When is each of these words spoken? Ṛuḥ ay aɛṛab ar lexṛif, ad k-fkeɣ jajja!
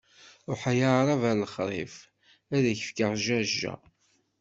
Ṛuḥ 0.51 0.61
ay 0.71 0.81
aɛṛab 0.89 1.21
ar 1.29 1.35
lexṛif, 1.41 1.95
ad 2.55 2.65
k-fkeɣ 2.77 3.11
jajja! 3.25 3.75